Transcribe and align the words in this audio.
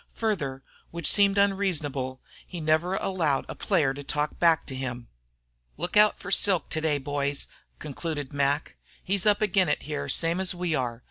Further, 0.13 0.63
which 0.89 1.05
seemed 1.07 1.37
unreasonable, 1.37 2.21
he 2.47 2.59
never 2.59 2.95
allowed 2.95 3.45
a 3.47 3.53
player 3.53 3.93
to 3.93 4.03
talk 4.03 4.39
back 4.39 4.65
to 4.65 4.73
him. 4.75 5.09
"Lookout 5.77 6.17
for 6.17 6.31
Silk 6.31 6.69
today, 6.71 6.97
boys," 6.97 7.47
concluded 7.77 8.33
Mac. 8.33 8.77
"He's 9.03 9.27
up 9.27 9.43
agin 9.43 9.69
it 9.69 9.83
here, 9.83 10.09
same 10.09 10.39
as 10.39 10.55
we 10.55 10.73
are. 10.73 10.99